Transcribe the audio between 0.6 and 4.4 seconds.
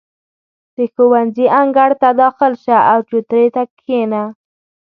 •د ښوونځي انګړ ته داخل شه، او چوترې ته کښېنه.